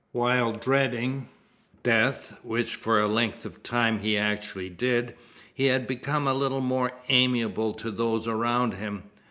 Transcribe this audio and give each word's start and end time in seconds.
While 0.13 0.53
dreading, 0.53 1.29
death 1.83 2.35
which 2.41 2.73
for 2.73 2.99
a 2.99 3.07
length 3.07 3.45
of 3.45 3.61
time 3.61 3.99
he 3.99 4.17
actually 4.17 4.67
did 4.67 5.13
he 5.53 5.67
had 5.67 5.85
become 5.85 6.27
a 6.27 6.33
little 6.33 6.59
more 6.59 6.93
amiable 7.09 7.75
to 7.75 7.91
those 7.91 8.27
around 8.27 8.73
him. 8.73 9.03